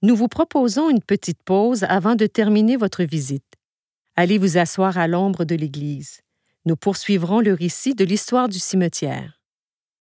[0.00, 3.54] Nous vous proposons une petite pause avant de terminer votre visite.
[4.14, 6.20] Allez vous asseoir à l'ombre de l'église.
[6.66, 9.37] Nous poursuivrons le récit de l'histoire du cimetière.